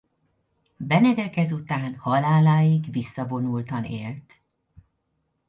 [0.79, 4.41] Benedek ezután haláláig visszavonultan élt.